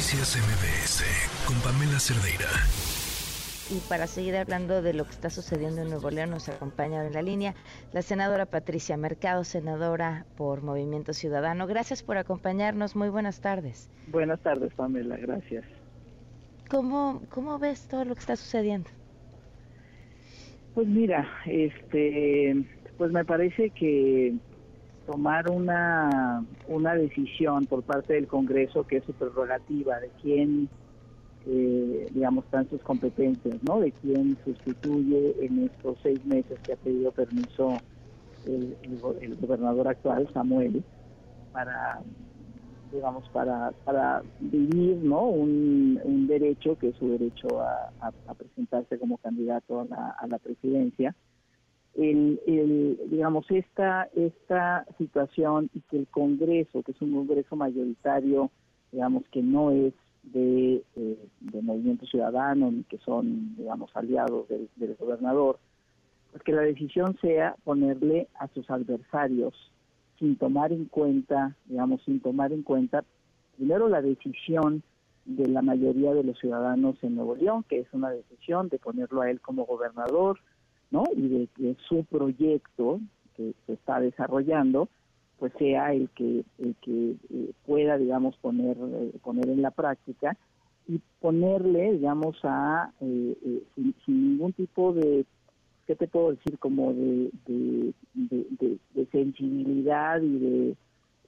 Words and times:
Noticias 0.00 0.34
MBS 0.38 1.04
con 1.46 1.60
Pamela 1.60 2.00
Cerdeira. 2.00 2.48
Y 3.68 3.86
para 3.86 4.06
seguir 4.06 4.34
hablando 4.34 4.80
de 4.80 4.94
lo 4.94 5.04
que 5.04 5.10
está 5.10 5.28
sucediendo 5.28 5.82
en 5.82 5.90
Nuevo 5.90 6.08
León, 6.08 6.30
nos 6.30 6.48
acompaña 6.48 7.04
en 7.04 7.12
la 7.12 7.20
línea 7.20 7.54
la 7.92 8.00
senadora 8.00 8.46
Patricia 8.46 8.96
Mercado, 8.96 9.44
senadora 9.44 10.24
por 10.38 10.62
Movimiento 10.62 11.12
Ciudadano. 11.12 11.66
Gracias 11.66 12.02
por 12.02 12.16
acompañarnos. 12.16 12.96
Muy 12.96 13.10
buenas 13.10 13.42
tardes. 13.42 13.90
Buenas 14.06 14.40
tardes, 14.40 14.72
Pamela. 14.72 15.18
Gracias. 15.18 15.66
¿Cómo, 16.70 17.20
cómo 17.28 17.58
ves 17.58 17.86
todo 17.86 18.06
lo 18.06 18.14
que 18.14 18.20
está 18.20 18.36
sucediendo? 18.36 18.88
Pues 20.72 20.88
mira, 20.88 21.28
este, 21.44 22.56
pues 22.96 23.12
me 23.12 23.26
parece 23.26 23.68
que 23.68 24.32
tomar 25.10 25.50
una, 25.50 26.44
una 26.68 26.94
decisión 26.94 27.66
por 27.66 27.82
parte 27.82 28.14
del 28.14 28.28
Congreso, 28.28 28.86
que 28.86 28.98
es 28.98 29.04
su 29.04 29.12
prerrogativa, 29.12 29.98
de 29.98 30.08
quién, 30.22 30.68
eh, 31.46 32.06
digamos, 32.12 32.44
están 32.44 32.70
sus 32.70 32.80
competencias, 32.82 33.56
¿no? 33.66 33.80
De 33.80 33.90
quién 33.90 34.38
sustituye 34.44 35.34
en 35.44 35.64
estos 35.64 35.98
seis 36.04 36.24
meses 36.24 36.60
que 36.60 36.74
ha 36.74 36.76
pedido 36.76 37.10
permiso 37.10 37.76
el, 38.46 38.76
gobernador 39.40 39.88
actual, 39.88 40.28
Samuel, 40.32 40.84
para, 41.52 42.00
digamos, 42.92 43.28
para, 43.30 43.72
para 43.84 44.22
vivir, 44.38 44.98
¿no? 44.98 45.24
Un, 45.24 46.00
un 46.04 46.28
derecho 46.28 46.78
que 46.78 46.90
es 46.90 46.96
su 46.96 47.08
derecho 47.08 47.60
a, 47.60 47.90
a, 48.00 48.34
presentarse 48.34 48.96
como 48.96 49.18
candidato 49.18 49.80
a 49.80 49.84
la, 49.86 50.10
a 50.20 50.26
la 50.28 50.38
presidencia 50.38 51.16
el, 51.94 53.00
digamos 53.10 53.46
esta 53.50 54.08
esta 54.14 54.86
situación 54.98 55.70
y 55.74 55.80
que 55.80 55.98
el 55.98 56.06
Congreso 56.06 56.82
que 56.82 56.92
es 56.92 57.02
un 57.02 57.12
Congreso 57.14 57.56
mayoritario 57.56 58.50
digamos 58.92 59.24
que 59.30 59.42
no 59.42 59.70
es 59.70 59.92
de, 60.22 60.82
eh, 60.96 61.28
de 61.40 61.62
Movimiento 61.62 62.06
Ciudadano 62.06 62.70
ni 62.70 62.84
que 62.84 62.98
son 62.98 63.56
digamos 63.56 63.90
aliados 63.94 64.48
del, 64.48 64.68
del 64.76 64.94
gobernador 64.96 65.58
pues 66.30 66.42
que 66.44 66.52
la 66.52 66.62
decisión 66.62 67.18
sea 67.20 67.56
ponerle 67.64 68.28
a 68.38 68.46
sus 68.48 68.70
adversarios 68.70 69.54
sin 70.18 70.36
tomar 70.36 70.72
en 70.72 70.84
cuenta 70.84 71.56
digamos 71.66 72.02
sin 72.04 72.20
tomar 72.20 72.52
en 72.52 72.62
cuenta 72.62 73.04
primero 73.56 73.88
la 73.88 74.00
decisión 74.00 74.82
de 75.24 75.48
la 75.48 75.60
mayoría 75.60 76.14
de 76.14 76.24
los 76.24 76.38
ciudadanos 76.38 76.96
en 77.02 77.16
Nuevo 77.16 77.34
León 77.34 77.64
que 77.68 77.80
es 77.80 77.88
una 77.92 78.10
decisión 78.10 78.68
de 78.68 78.78
ponerlo 78.78 79.22
a 79.22 79.30
él 79.30 79.40
como 79.40 79.66
gobernador 79.66 80.38
¿no? 80.90 81.04
Y 81.16 81.28
de 81.28 81.48
que 81.56 81.76
su 81.88 82.04
proyecto 82.04 83.00
que 83.36 83.54
se 83.66 83.72
está 83.74 84.00
desarrollando 84.00 84.88
pues 85.40 85.52
sea 85.58 85.92
el 85.94 86.10
que 86.10 86.44
el 86.58 86.76
que 86.82 87.16
eh, 87.30 87.52
pueda 87.66 87.96
digamos 87.96 88.36
poner 88.36 88.76
eh, 88.78 89.12
poner 89.22 89.48
en 89.48 89.62
la 89.62 89.70
práctica 89.70 90.36
y 90.86 91.00
ponerle 91.20 91.94
digamos 91.94 92.36
a 92.44 92.92
eh, 93.00 93.62
sin, 93.74 93.94
ningún 94.06 94.52
tipo 94.52 94.92
de 94.92 95.24
qué 95.86 95.96
te 95.96 96.06
puedo 96.06 96.32
decir 96.32 96.58
como 96.58 96.92
de 96.92 97.30
de, 98.14 99.06
sensibilidad 99.10 100.20
y 100.20 100.38
de 100.38 100.76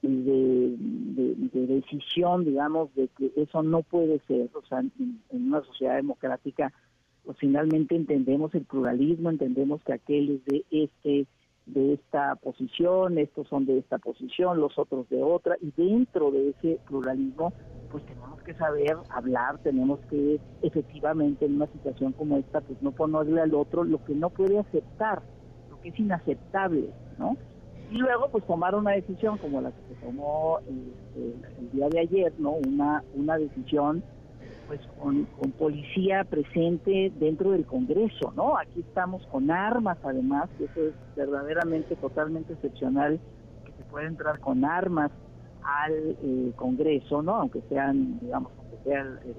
de, 0.03 1.67
decisión 1.67 2.45
digamos 2.45 2.95
de 2.95 3.09
que 3.17 3.33
eso 3.37 3.63
no 3.63 3.83
puede 3.83 4.21
ser 4.27 4.51
o 4.53 4.63
sea 4.67 4.81
en 4.81 5.21
una 5.31 5.63
sociedad 5.63 5.97
democrática 5.97 6.71
pues 7.25 7.39
finalmente 7.39 7.95
entendemos 7.95 8.55
el 8.55 8.65
pluralismo, 8.65 9.31
entendemos 9.31 9.83
que 9.85 9.93
aquel 9.93 10.31
es 10.31 10.45
de 10.45 10.65
este 10.71 11.27
de 11.67 11.95
esta 11.95 12.35
posición, 12.37 13.19
estos 13.19 13.47
son 13.49 13.67
de 13.67 13.79
esta 13.79 13.99
posición, 13.99 14.59
los 14.59 14.77
otros 14.79 15.09
de 15.09 15.23
otra, 15.23 15.57
y 15.61 15.73
dentro 15.77 16.31
de 16.31 16.51
ese 16.51 16.81
pluralismo, 16.89 17.53
pues 17.91 18.05
tenemos 18.07 18.43
que 18.43 18.55
saber 18.55 18.97
hablar, 19.11 19.59
tenemos 19.59 20.01
que 20.11 20.41
efectivamente 20.63 21.45
en 21.45 21.57
una 21.57 21.69
situación 21.69 22.13
como 22.13 22.37
esta, 22.39 22.61
pues 22.63 22.83
no 22.83 22.91
ponerle 22.93 23.41
al 23.41 23.55
otro 23.55 23.85
lo 23.85 24.05
que 24.05 24.15
no 24.15 24.31
puede 24.31 24.59
aceptar, 24.59 25.23
lo 25.71 25.81
que 25.81 25.91
es 25.91 25.99
inaceptable, 25.99 26.91
¿no? 27.19 27.37
Y 27.91 27.99
luego, 27.99 28.31
pues 28.31 28.45
tomar 28.47 28.75
una 28.75 28.93
decisión 28.93 29.37
como 29.39 29.61
la 29.61 29.71
que 29.71 29.95
se 29.95 30.01
tomó 30.01 30.59
este, 30.61 31.61
el 31.61 31.71
día 31.73 31.89
de 31.91 32.01
ayer, 32.01 32.33
¿no? 32.39 32.53
Una, 32.53 33.05
una 33.15 33.37
decisión 33.37 34.03
pues 34.73 34.81
con, 34.99 35.27
policía 35.59 36.25
presente 36.25 37.13
dentro 37.17 37.51
del 37.51 37.67
Congreso, 37.67 38.33
¿no? 38.35 38.57
Aquí 38.57 38.81
estamos 38.81 39.27
con 39.27 39.51
armas 39.51 39.99
además, 40.03 40.49
que 40.57 40.65
eso 40.65 40.81
es 40.81 40.95
verdaderamente 41.15 41.95
totalmente 41.97 42.55
excepcional, 42.55 43.21
que 43.67 43.73
se 43.73 43.85
puede 43.91 44.07
entrar 44.07 44.41
con 44.41 44.65
armas 44.65 45.11
al 45.63 46.17
eh, 46.23 46.53
Congreso, 46.57 47.21
¿no? 47.21 47.35
Aunque 47.35 47.61
sean, 47.69 48.19
digamos, 48.21 48.51
aunque 48.57 48.79
sea 48.85 49.03
el, 49.03 49.37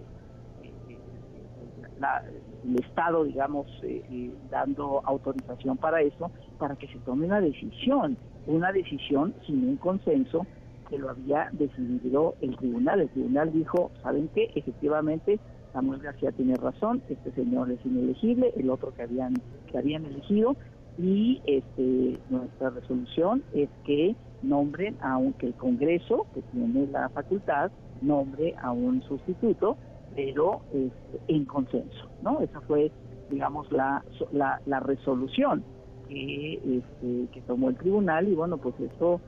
Estado, 2.80 3.24
digamos, 3.24 3.66
eh, 3.82 4.32
dando 4.52 5.02
autorización 5.04 5.78
para 5.78 6.02
eso, 6.02 6.30
para 6.60 6.76
que 6.76 6.88
se 6.88 7.00
tome 7.00 7.26
una 7.26 7.42
decisión, 7.42 8.18
una 8.46 8.72
decisión 8.72 9.34
sin 9.48 9.68
un 9.68 9.78
consenso 9.78 10.46
que 10.94 11.00
lo 11.00 11.10
había 11.10 11.50
decidido 11.54 12.36
el 12.42 12.56
tribunal. 12.56 13.02
El 13.02 13.10
tribunal 13.10 13.52
dijo, 13.52 13.90
¿saben 14.04 14.30
qué? 14.36 14.52
Efectivamente, 14.54 15.40
Samuel 15.74 16.02
García 16.02 16.32
tiene 16.34 16.56
razón, 16.56 17.02
este 17.10 17.32
señor 17.32 17.72
es 17.72 17.84
inelegible, 17.84 18.54
el 18.56 18.70
otro 18.70 18.94
que 18.94 19.02
habían, 19.02 19.34
que 19.72 19.78
habían 19.80 20.06
elegido, 20.06 20.56
y 21.00 21.42
este 21.48 22.20
nuestra 22.30 22.70
resolución 22.70 23.42
es 23.56 23.70
que 23.84 24.16
nombren, 24.44 24.96
aunque 25.02 25.48
el 25.48 25.56
Congreso, 25.56 26.28
que 26.36 26.44
tiene 26.52 26.86
la 26.92 27.10
facultad, 27.10 27.72
nombre 28.04 28.54
a 28.62 28.72
un 28.72 29.02
sustituto, 29.02 29.76
pero 30.16 30.62
este, 30.72 31.34
en 31.34 31.46
consenso, 31.46 32.08
¿no? 32.22 32.40
Esa 32.42 32.62
fue, 32.62 32.92
digamos, 33.32 33.72
la, 33.72 34.04
la, 34.32 34.62
la 34.68 34.80
resolución 34.80 35.64
que, 36.08 36.54
este, 36.54 37.32
que 37.32 37.42
tomó 37.48 37.70
el 37.70 37.78
tribunal 37.78 38.28
y 38.28 38.36
bueno, 38.36 38.58
pues 38.58 38.76
eso 38.80 39.20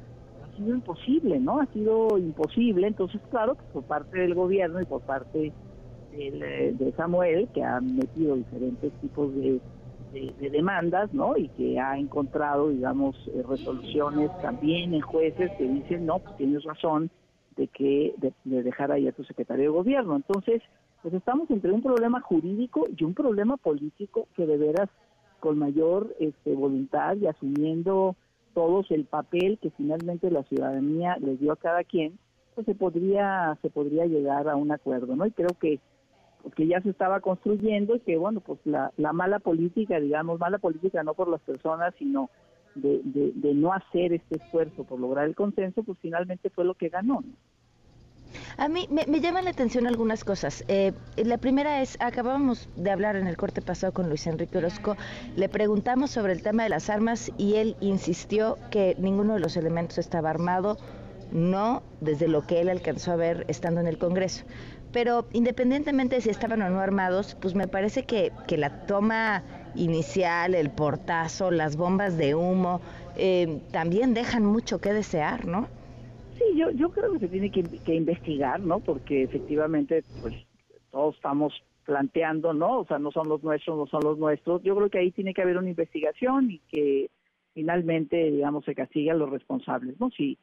ha 0.55 0.57
sido 0.57 0.75
imposible, 0.75 1.39
¿no? 1.39 1.59
Ha 1.59 1.65
sido 1.67 2.17
imposible. 2.17 2.87
Entonces, 2.87 3.21
claro, 3.29 3.57
por 3.73 3.83
parte 3.83 4.19
del 4.19 4.33
gobierno 4.33 4.81
y 4.81 4.85
por 4.85 5.01
parte 5.01 5.51
eh, 6.13 6.75
de 6.77 6.91
Samuel, 6.93 7.49
que 7.53 7.63
ha 7.63 7.81
metido 7.81 8.35
diferentes 8.35 8.91
tipos 9.01 9.33
de, 9.35 9.59
demandas, 10.39 11.13
¿no? 11.13 11.35
Y 11.35 11.49
que 11.49 11.77
ha 11.77 11.97
encontrado, 11.97 12.69
digamos, 12.69 13.15
eh, 13.27 13.43
resoluciones 13.47 14.31
también 14.41 14.93
en 14.93 15.01
jueces 15.01 15.51
que 15.57 15.67
dicen, 15.67 16.05
no, 16.05 16.19
pues 16.19 16.37
tienes 16.37 16.63
razón 16.63 17.09
de 17.57 17.67
que 17.67 18.15
de, 18.17 18.63
dejar 18.63 18.93
ahí 18.93 19.09
a 19.09 19.11
tu 19.11 19.25
secretario 19.25 19.63
de 19.63 19.77
gobierno. 19.77 20.15
Entonces, 20.15 20.61
pues 21.01 21.13
estamos 21.13 21.49
entre 21.51 21.71
un 21.71 21.81
problema 21.81 22.21
jurídico 22.21 22.85
y 22.95 23.03
un 23.03 23.13
problema 23.13 23.57
político 23.57 24.27
que 24.37 24.45
de 24.45 24.57
veras 24.57 24.89
con 25.41 25.59
mayor 25.59 26.15
este, 26.19 26.53
voluntad 26.53 27.17
y 27.17 27.27
asumiendo 27.27 28.15
todos 28.55 28.89
el 28.89 29.05
papel 29.05 29.59
que 29.61 29.69
finalmente 29.69 30.31
la 30.31 30.41
ciudadanía 30.43 31.17
les 31.17 31.39
dio 31.39 31.51
a 31.51 31.57
cada 31.57 31.83
quien, 31.83 32.17
pues 32.55 32.65
se 32.65 32.73
podría 32.73 33.55
se 33.61 33.69
podría 33.69 34.05
llegar 34.05 34.49
a 34.49 34.55
un 34.55 34.71
acuerdo, 34.71 35.15
¿no? 35.15 35.27
Y 35.27 35.31
creo 35.31 35.55
que 35.59 35.79
que 36.55 36.67
ya 36.67 36.81
se 36.81 36.89
estaba 36.89 37.19
construyendo 37.19 37.95
y 37.95 37.99
que 37.99 38.17
bueno, 38.17 38.39
pues 38.39 38.59
la, 38.65 38.91
la 38.97 39.13
mala 39.13 39.39
política, 39.39 39.99
digamos, 39.99 40.39
mala 40.39 40.57
política 40.57 41.03
no 41.03 41.13
por 41.13 41.27
las 41.27 41.41
personas, 41.41 41.93
sino 41.97 42.29
de, 42.75 43.01
de, 43.03 43.53
no 43.53 43.73
hacer 43.73 44.13
este 44.13 44.37
esfuerzo 44.37 44.83
por 44.83 44.99
lograr 44.99 45.25
el 45.25 45.35
consenso, 45.35 45.83
pues 45.83 45.97
finalmente 46.01 46.49
fue 46.49 46.65
lo 46.65 46.75
que 46.75 46.89
ganó. 46.89 47.23
A 48.57 48.67
mí 48.67 48.87
me, 48.89 49.05
me, 49.07 49.19
llaman 49.19 49.45
la 49.45 49.51
atención 49.51 49.87
algunas 49.87 50.23
cosas. 50.23 50.63
Eh, 50.67 50.93
la 51.17 51.37
primera 51.37 51.81
es, 51.81 51.97
acabamos 51.99 52.69
de 52.75 52.91
hablar 52.91 53.15
en 53.15 53.27
el 53.27 53.37
corte 53.37 53.61
pasado 53.61 53.93
con 53.93 54.07
Luis 54.09 54.27
Enrique 54.27 54.57
Orozco, 54.57 54.95
le 55.35 55.49
preguntamos 55.49 56.11
sobre 56.11 56.33
el 56.33 56.41
tema 56.41 56.63
de 56.63 56.69
las 56.69 56.89
armas 56.89 57.31
y 57.37 57.55
él 57.55 57.75
insistió 57.81 58.57
que 58.71 58.95
ninguno 58.99 59.33
de 59.33 59.39
los 59.39 59.57
elementos 59.57 59.97
estaba 59.97 60.29
armado, 60.29 60.77
no 61.31 61.83
desde 62.01 62.27
lo 62.27 62.45
que 62.45 62.61
él 62.61 62.69
alcanzó 62.69 63.11
a 63.11 63.15
ver 63.15 63.45
estando 63.47 63.81
en 63.81 63.87
el 63.87 63.97
Congreso. 63.97 64.45
Pero 64.91 65.27
independientemente 65.33 66.15
de 66.15 66.21
si 66.21 66.29
estaban 66.29 66.61
o 66.61 66.69
no 66.69 66.79
armados, 66.79 67.35
pues 67.41 67.55
me 67.55 67.67
parece 67.67 68.03
que, 68.03 68.31
que 68.47 68.57
la 68.57 68.85
toma 68.85 69.43
inicial, 69.75 70.55
el 70.55 70.69
portazo, 70.69 71.51
las 71.51 71.75
bombas 71.75 72.17
de 72.17 72.35
humo, 72.35 72.79
eh, 73.17 73.61
también 73.71 74.13
dejan 74.13 74.45
mucho 74.45 74.79
que 74.79 74.93
desear, 74.93 75.45
¿no? 75.45 75.67
Sí, 76.37 76.43
yo, 76.55 76.71
yo 76.71 76.89
creo 76.89 77.13
que 77.13 77.19
se 77.19 77.27
tiene 77.27 77.51
que, 77.51 77.93
investigar, 77.93 78.59
¿no? 78.59 78.79
Porque 78.79 79.23
efectivamente, 79.23 80.03
pues 80.21 80.35
todos 80.91 81.15
estamos 81.15 81.53
planteando, 81.85 82.53
¿no? 82.53 82.79
O 82.79 82.85
sea, 82.85 82.99
no 82.99 83.11
son 83.11 83.29
los 83.29 83.43
nuestros, 83.43 83.77
no 83.77 83.87
son 83.87 84.01
los 84.03 84.17
nuestros. 84.17 84.61
Yo 84.63 84.75
creo 84.75 84.89
que 84.89 84.99
ahí 84.99 85.11
tiene 85.11 85.33
que 85.33 85.41
haber 85.41 85.57
una 85.57 85.69
investigación 85.69 86.51
y 86.51 86.59
que 86.67 87.09
finalmente, 87.53 88.31
digamos, 88.31 88.65
se 88.65 88.75
castigue 88.75 89.11
a 89.11 89.15
los 89.15 89.29
responsables, 89.29 89.99
¿no? 89.99 90.09
Sí, 90.11 90.37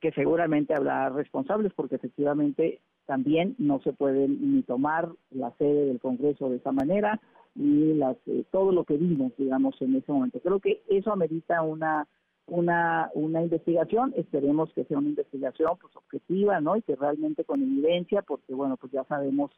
que 0.00 0.12
seguramente 0.12 0.74
habrá 0.74 1.08
responsables 1.08 1.72
porque 1.74 1.96
efectivamente 1.96 2.80
también 3.06 3.54
no 3.58 3.80
se 3.80 3.92
puede 3.92 4.28
ni 4.28 4.62
tomar 4.62 5.08
la 5.30 5.50
sede 5.56 5.86
del 5.86 5.98
Congreso 5.98 6.50
de 6.50 6.56
esa 6.56 6.72
manera 6.72 7.20
ni 7.54 7.94
las 7.94 8.16
eh, 8.26 8.44
todo 8.50 8.72
lo 8.72 8.84
que 8.84 8.96
vimos, 8.96 9.32
digamos, 9.36 9.74
en 9.82 9.96
ese 9.96 10.12
momento. 10.12 10.40
Creo 10.40 10.60
que 10.60 10.82
eso 10.88 11.12
amerita 11.12 11.62
una 11.62 12.06
una, 12.48 13.10
una 13.14 13.42
investigación, 13.42 14.12
esperemos 14.16 14.72
que 14.72 14.84
sea 14.84 14.98
una 14.98 15.08
investigación 15.08 15.72
pues 15.80 15.94
objetiva, 15.96 16.60
¿no? 16.60 16.76
Y 16.76 16.82
que 16.82 16.96
realmente 16.96 17.44
con 17.44 17.62
evidencia, 17.62 18.22
porque 18.22 18.54
bueno, 18.54 18.76
pues 18.76 18.92
ya 18.92 19.04
sabemos, 19.04 19.50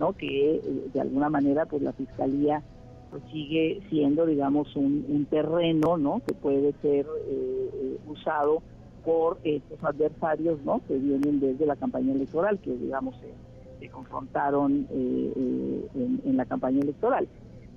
¿no? 0.00 0.12
Que 0.12 0.56
eh, 0.56 0.62
de 0.92 1.00
alguna 1.00 1.30
manera 1.30 1.66
pues 1.66 1.82
la 1.82 1.92
fiscalía 1.92 2.62
pues 3.10 3.22
sigue 3.30 3.82
siendo, 3.90 4.26
digamos, 4.26 4.74
un, 4.74 5.04
un 5.08 5.26
terreno, 5.26 5.96
¿no? 5.96 6.22
Que 6.26 6.34
puede 6.34 6.72
ser 6.82 7.06
eh, 7.26 7.70
eh, 7.74 7.98
usado 8.06 8.62
por 9.04 9.38
estos 9.44 9.82
adversarios, 9.84 10.62
¿no? 10.64 10.80
Que 10.86 10.96
vienen 10.96 11.40
desde 11.40 11.66
la 11.66 11.76
campaña 11.76 12.12
electoral, 12.12 12.58
que 12.60 12.72
digamos 12.72 13.16
se, 13.20 13.88
confrontaron 13.90 14.86
en, 14.92 16.20
en 16.24 16.36
la 16.36 16.44
campaña 16.44 16.78
electoral. 16.78 17.26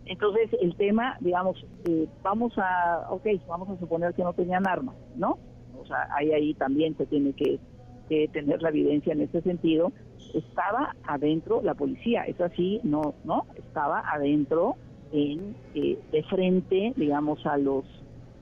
Entonces, 0.06 0.50
el 0.62 0.76
tema, 0.76 1.18
digamos, 1.20 1.66
eh, 1.86 2.08
vamos 2.22 2.54
a, 2.58 3.08
ok, 3.10 3.26
vamos 3.48 3.70
a 3.70 3.80
suponer 3.80 4.14
que 4.14 4.24
no 4.24 4.34
tenían 4.34 4.68
armas, 4.68 4.96
¿no? 5.16 5.40
O 5.82 5.86
sea, 5.86 6.08
ahí, 6.16 6.32
ahí 6.32 6.54
también 6.54 6.96
se 6.98 7.06
tiene 7.06 7.34
que, 7.34 7.60
tener 8.08 8.62
la 8.62 8.70
evidencia 8.70 9.14
en 9.14 9.22
ese 9.22 9.42
sentido. 9.42 9.92
Estaba 10.36 10.96
adentro 11.08 11.62
la 11.64 11.74
policía, 11.74 12.22
es 12.26 12.40
así, 12.40 12.80
no, 12.84 13.16
no, 13.24 13.48
estaba 13.56 14.04
adentro 14.12 14.76
en 15.12 15.56
eh, 15.74 15.98
de 16.12 16.24
frente, 16.24 16.94
digamos, 16.96 17.44
a 17.48 17.58
los 17.58 17.84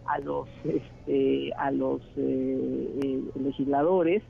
a 0.05 0.19
los 0.19 0.49
este, 0.65 1.53
a 1.53 1.71
los 1.71 2.01
eh, 2.17 3.23
legisladores. 3.35 4.21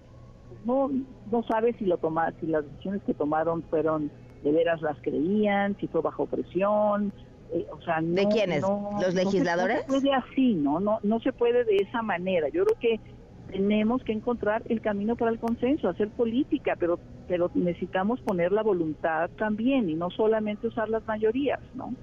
No 0.66 0.92
no 1.32 1.44
sabe 1.44 1.74
si 1.80 1.86
lo 1.86 1.98
toma, 1.98 2.32
si 2.40 2.46
las 2.46 2.64
decisiones 2.64 3.02
que 3.02 3.16
tomaron 3.16 3.64
fueron 3.64 4.12
de 4.44 4.52
veras 4.52 4.82
las 4.82 4.98
creían, 5.02 5.76
si 5.80 5.88
fue 5.88 6.02
bajo 6.02 6.26
presión, 6.26 7.14
eh, 7.54 7.68
o 7.72 7.82
sea, 7.82 8.02
¿De 8.02 8.28
quiénes? 8.28 8.64
¿Los 8.64 9.14
legisladores? 9.14 9.88
No 9.88 10.00
se, 10.00 10.02
puede 10.02 10.14
así, 10.14 10.54
¿no? 10.56 10.80
¿no? 10.80 11.00
No 11.04 11.20
se 11.20 11.32
puede 11.32 11.64
de 11.66 11.78
esa 11.78 12.02
manera. 12.02 12.50
Yo 12.50 12.66
creo 12.66 12.80
que 12.80 13.00
tenemos 13.52 14.04
que 14.04 14.12
encontrar 14.12 14.64
el 14.70 14.82
camino 14.82 15.16
para 15.16 15.32
el 15.32 15.40
consenso, 15.40 15.88
hacer 15.88 16.10
política, 16.10 16.76
pero 16.80 17.00
pero 17.28 17.50
necesitamos 17.54 18.20
poner 18.22 18.52
la 18.52 18.64
voluntad 18.64 19.30
también 19.38 19.90
y 19.90 19.94
no 19.94 20.10
solamente 20.10 20.68
usar 20.68 20.90
las 20.90 21.06
mayorías, 21.06 21.60
¿no? 21.74 21.94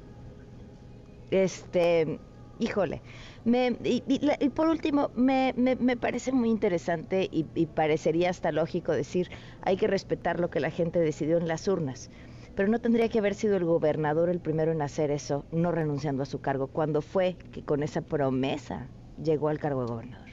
Este, 1.31 2.19
híjole, 2.58 3.02
me, 3.44 3.76
y, 3.84 4.48
por 4.50 4.69
último, 4.69 5.10
me, 5.14 5.52
me, 5.56 5.96
parece 5.96 6.32
muy 6.32 6.48
interesante 6.48 7.28
y, 7.31 7.46
y, 7.54 7.66
parecería 7.66 8.31
hasta 8.31 8.50
lógico 8.50 8.92
decir, 8.92 9.28
hay 9.62 9.76
que 9.76 9.87
respetar 9.87 10.40
lo 10.40 10.50
que 10.50 10.60
la 10.60 10.70
gente 10.70 10.98
decidió 10.98 11.37
en 11.37 11.48
las 11.48 11.69
urnas 11.69 12.10
pero 12.55 12.69
no 12.69 12.79
tendría 12.79 13.08
que 13.08 13.19
haber 13.19 13.35
sido 13.35 13.56
el 13.56 13.64
gobernador 13.64 14.29
el 14.29 14.41
primero 14.41 14.73
en 14.73 14.82
hacer 14.82 15.11
eso, 15.11 15.44
no 15.52 15.73
renunciando 15.73 16.23
a 16.23 16.26
su 16.26 16.41
cargo, 16.41 16.67
cuando 16.69 17.02
fue 17.02 17.37
que 17.52 17.62
con 17.62 17.82
esa 17.82 18.02
promesa 18.02 18.88
llegó 19.23 19.49
al 19.49 19.58
cargo 19.58 19.82
de 19.82 19.93
gobernador. 19.93 20.29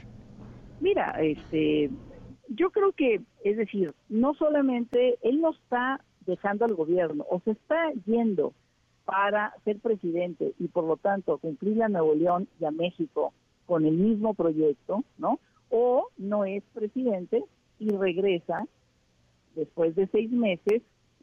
Mira, 0.80 1.10
este, 1.20 1.90
yo 2.48 2.70
creo 2.70 2.92
que, 2.92 3.20
es 3.44 3.56
decir, 3.56 3.94
no 4.08 4.34
solamente 4.34 5.18
él 5.22 5.40
no 5.40 5.50
está 5.50 6.04
dejando 6.26 6.64
al 6.64 6.74
gobierno, 6.74 7.24
o 7.30 7.40
se 7.40 7.52
está 7.52 7.92
yendo 8.06 8.52
para 9.04 9.54
ser 9.64 9.78
presidente 9.78 10.52
y 10.58 10.68
por 10.68 10.84
lo 10.84 10.98
tanto 10.98 11.38
cumplir 11.38 11.82
a 11.82 11.88
Nuevo 11.88 12.14
León 12.14 12.46
y 12.60 12.66
a 12.66 12.70
México 12.70 13.32
con 13.64 13.86
el 13.86 13.94
mismo 13.94 14.34
proyecto, 14.34 15.02
¿no? 15.16 15.40
O 15.70 16.08
no 16.18 16.44
es 16.44 16.62
presidente 16.74 17.42
y 17.78 17.88
regresa 17.88 18.66
después 19.54 19.94
de 19.94 20.08
seis 20.08 20.30
meses 20.30 20.82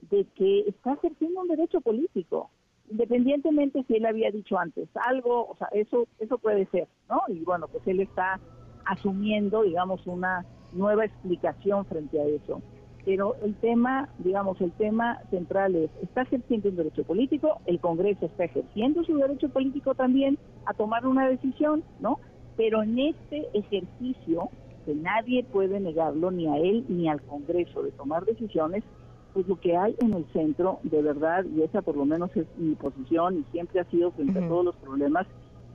de 0.10 0.26
que 0.36 0.62
está 0.68 0.94
ejerciendo 0.94 1.42
un 1.42 1.48
derecho 1.48 1.82
político, 1.82 2.50
independientemente 2.90 3.84
si 3.88 3.96
él 3.96 4.06
había 4.06 4.32
dicho 4.32 4.58
antes 4.58 4.88
algo, 5.08 5.48
o 5.50 5.56
sea, 5.58 5.68
eso 5.72 6.08
eso 6.20 6.38
puede 6.38 6.66
ser, 6.68 6.88
¿no? 7.10 7.22
Y 7.28 7.44
bueno, 7.44 7.68
pues 7.68 7.86
él 7.88 8.00
está 8.00 8.40
asumiendo, 8.86 9.64
digamos, 9.64 10.06
una 10.06 10.46
nueva 10.74 11.06
explicación 11.06 11.86
frente 11.86 12.20
a 12.20 12.26
eso. 12.26 12.62
Pero 13.06 13.36
el 13.44 13.54
tema, 13.56 14.10
digamos, 14.20 14.60
el 14.62 14.72
tema 14.72 15.22
central 15.30 15.76
es, 15.76 15.92
está 16.02 16.24
ejerciendo 16.24 16.70
un 16.70 16.76
derecho 16.76 17.04
político, 17.04 17.60
el 17.68 17.80
Congreso 17.80 18.26
está 18.26 18.46
ejerciendo 18.46 19.04
su 19.04 19.16
derecho 19.16 19.50
político 19.50 19.94
también 19.94 20.40
a 20.66 20.74
tomar 20.74 21.06
una 21.06 21.30
decisión, 21.30 21.84
¿no? 22.00 22.20
Pero 22.58 22.82
en 22.82 22.98
este 22.98 23.48
ejercicio, 23.54 24.50
que 24.86 24.96
nadie 24.96 25.44
puede 25.44 25.80
negarlo, 25.80 26.32
ni 26.32 26.48
a 26.48 26.58
él 26.58 26.86
ni 26.90 27.08
al 27.08 27.22
Congreso, 27.22 27.84
de 27.84 27.92
tomar 27.92 28.26
decisiones, 28.26 28.84
pues 29.36 29.50
lo 29.50 29.60
que 29.60 29.76
hay 29.76 29.94
en 30.00 30.14
el 30.14 30.26
centro, 30.32 30.80
de 30.84 31.02
verdad, 31.02 31.44
y 31.44 31.62
esa 31.62 31.82
por 31.82 31.98
lo 31.98 32.06
menos 32.06 32.34
es 32.38 32.48
mi 32.58 32.74
posición 32.76 33.40
y 33.40 33.52
siempre 33.52 33.82
ha 33.82 33.84
sido 33.92 34.12
frente 34.12 34.40
a 34.40 34.48
todos 34.48 34.64
los 34.64 34.76
problemas, 34.78 35.28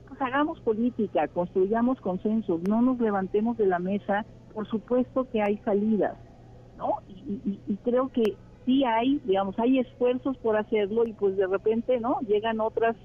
pues 0.07 0.19
hagamos 0.19 0.59
política, 0.61 1.27
construyamos 1.27 2.01
consensos, 2.01 2.59
no 2.67 2.81
nos 2.81 2.99
levantemos 2.99 3.59
de 3.59 3.67
la 3.67 3.77
mesa, 3.77 4.25
por 4.55 4.67
supuesto 4.67 5.29
que 5.29 5.43
hay 5.43 5.57
salidas, 5.57 6.17
¿no? 6.75 6.95
Y, 7.07 7.59
y 7.67 7.75
creo 7.83 8.09
que 8.09 8.35
sí 8.65 8.83
hay, 8.83 9.21
digamos, 9.25 9.59
hay 9.59 9.77
esfuerzos 9.77 10.35
por 10.37 10.57
hacerlo 10.57 11.05
y 11.05 11.13
pues 11.13 11.37
de 11.37 11.45
repente, 11.45 11.99
¿no? 11.99 12.19
Llegan 12.21 12.61
otras 12.61 12.95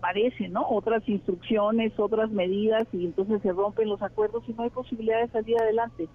parece, 0.00 0.48
¿no? 0.48 0.66
Otras 0.70 1.06
instrucciones, 1.06 1.92
otras 1.98 2.30
medidas 2.30 2.86
y 2.94 3.04
entonces 3.04 3.42
se 3.42 3.52
rompen 3.52 3.90
los 3.90 4.00
acuerdos 4.00 4.42
y 4.48 4.54
no 4.54 4.62
hay 4.62 4.70
posibilidad 4.70 5.20
de 5.20 5.28
salir 5.28 5.60
adelante. 5.60 6.08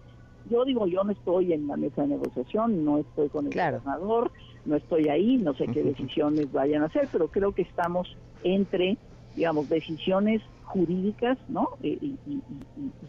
Yo 0.49 0.65
digo, 0.65 0.87
yo 0.87 1.03
no 1.03 1.11
estoy 1.11 1.53
en 1.53 1.67
la 1.67 1.77
mesa 1.77 2.01
de 2.01 2.09
negociación, 2.09 2.83
no 2.83 2.97
estoy 2.97 3.29
con 3.29 3.47
el 3.47 3.53
gobernador, 3.53 4.31
no 4.65 4.75
estoy 4.75 5.07
ahí, 5.09 5.37
no 5.37 5.53
sé 5.53 5.67
qué 5.67 5.83
decisiones 5.83 6.51
vayan 6.51 6.83
a 6.83 6.87
hacer, 6.87 7.07
pero 7.11 7.27
creo 7.27 7.53
que 7.53 7.61
estamos 7.61 8.15
entre, 8.43 8.97
digamos, 9.35 9.69
decisiones 9.69 10.41
jurídicas, 10.65 11.37
¿no? 11.49 11.69
Eh, 11.83 11.97
y, 12.01 12.17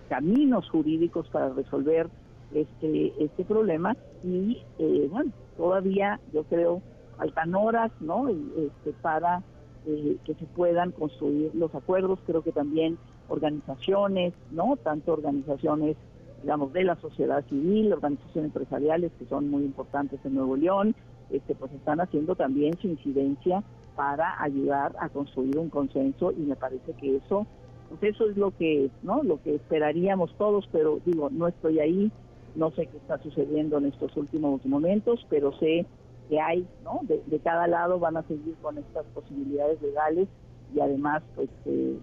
caminos 0.08 0.69
jurídicos 0.69 1.26
para 1.29 1.49
resolver 1.50 2.08
este 2.55 3.14
este 3.19 3.44
problema 3.44 3.96
y 4.23 4.58
eh, 4.78 5.08
bueno, 5.11 5.32
todavía 5.56 6.20
yo 6.35 6.44
creo 6.44 6.82
faltan 7.17 7.55
horas, 7.55 7.90
¿no? 8.00 8.28
Este, 8.28 8.93
para 9.00 9.43
eh, 9.87 10.17
que 10.25 10.35
se 10.35 10.44
puedan 10.46 10.93
construir 10.93 11.55
los 11.55 11.75
acuerdos. 11.75 12.19
Creo 12.26 12.43
que 12.43 12.52
también 12.52 12.99
organizaciones, 13.28 14.35
¿no? 14.50 14.76
Tanto 14.82 15.12
organizaciones 15.12 15.96
digamos, 16.43 16.73
de 16.73 16.85
la 16.85 16.97
sociedad 16.97 17.44
civil, 17.49 17.93
organizaciones 17.93 18.49
empresariales 18.49 19.12
que 19.19 19.27
son 19.27 19.49
muy 19.49 19.62
importantes 19.62 20.21
en 20.25 20.35
Nuevo 20.35 20.56
León, 20.56 20.94
este, 21.31 21.55
pues 21.55 21.73
están 21.73 22.00
haciendo 22.00 22.35
también 22.35 22.77
su 22.79 22.89
incidencia 22.89 23.62
para 23.97 24.43
ayudar 24.43 24.94
a 24.99 25.09
construir 25.09 25.59
un 25.59 25.69
consenso 25.69 26.33
y 26.33 26.41
me 26.41 26.56
parece 26.56 26.93
que 26.94 27.17
eso, 27.17 27.47
pues 27.89 28.15
eso 28.15 28.29
es 28.29 28.37
lo 28.37 28.50
que, 28.56 28.91
¿no? 29.03 29.23
Lo 29.23 29.41
que 29.43 29.55
esperaríamos 29.55 30.35
todos, 30.37 30.69
pero 30.73 31.00
digo, 31.05 31.31
no 31.31 31.47
estoy 31.47 31.79
ahí, 31.79 32.11
no 32.55 32.71
sé 32.73 32.87
qué 32.87 32.97
está 32.97 33.19
sucediendo 33.19 33.79
en 33.79 33.87
estos 33.87 34.17
últimos 34.17 34.65
momentos, 34.67 35.25
pero 35.31 35.56
sé 35.59 35.87
que 36.29 36.41
hay, 36.41 36.66
¿no? 36.85 37.00
De, 37.02 37.38
cada 37.40 37.66
lado 37.66 37.99
van 37.99 38.16
a 38.16 38.23
seguir 38.23 38.55
con 38.62 38.78
estas 38.78 39.05
posibilidades 39.14 39.81
legales 39.81 40.28
y 40.75 40.81
además, 40.81 41.23
pues 41.35 41.50
eh, 41.66 41.99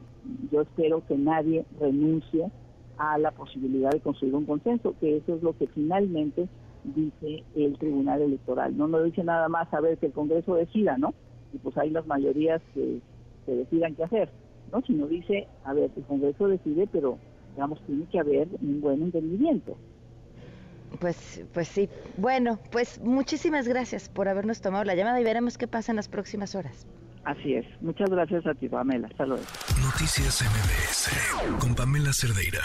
yo 0.52 0.62
espero 0.62 1.04
que 1.08 1.18
nadie 1.18 1.66
renuncie 1.80 2.50
a 3.00 3.18
la 3.18 3.32
posibilidad 3.32 3.92
de 3.92 4.02
construir 4.02 4.36
un 4.36 4.46
consenso, 4.46 4.94
que 5.00 5.18
eso 5.18 5.36
es 5.36 5.42
lo 5.42 5.58
que 5.58 5.68
finalmente 5.68 6.48
dice 6.84 7.44
el 7.56 7.78
Tribunal 7.78 8.22
Electoral. 8.22 8.78
No 8.78 8.88
nos 8.88 9.06
dice 9.06 9.24
nada 9.24 9.48
más 9.48 9.74
a 9.74 9.80
ver 9.80 9.98
que 9.98 10.08
el 10.08 10.12
Congreso 10.12 10.56
decida, 10.56 10.98
¿no? 10.98 11.14
Y 11.54 11.58
pues 11.58 11.78
hay 11.78 11.90
las 11.90 12.06
mayorías 12.06 12.62
que, 12.74 13.00
se 13.46 13.56
decidan 13.56 13.96
qué 13.96 14.04
hacer, 14.04 14.30
¿no? 14.72 14.82
Sino 14.82 15.08
dice, 15.08 15.48
a 15.64 15.74
ver, 15.74 15.90
el 15.96 16.04
Congreso 16.04 16.50
decide, 16.50 16.88
pero 16.92 17.18
digamos, 17.56 17.82
tiene 17.88 18.06
que 18.06 18.20
haber 18.20 18.50
un 18.62 18.82
buen 18.82 19.02
entendimiento. 19.02 19.76
Pues, 21.00 21.44
pues 21.54 21.70
sí. 21.70 21.90
Bueno, 22.18 22.60
pues 22.72 23.00
muchísimas 23.02 23.68
gracias 23.68 24.10
por 24.10 24.28
habernos 24.28 24.60
tomado 24.60 24.84
la 24.84 24.96
llamada 24.96 25.22
y 25.22 25.24
veremos 25.24 25.58
qué 25.58 25.68
pasa 25.68 25.92
en 25.94 25.96
las 25.96 26.10
próximas 26.10 26.54
horas. 26.54 26.86
Así 27.24 27.54
es. 27.54 27.66
Muchas 27.82 28.10
gracias 28.10 28.46
a 28.46 28.54
ti, 28.54 28.70
Pamela. 28.70 29.08
Hasta 29.08 29.26
luego. 29.26 29.44
Noticias 29.82 30.42
MBS 30.42 31.60
con 31.60 31.76
Pamela 31.76 32.12
Cerdeira. 32.14 32.62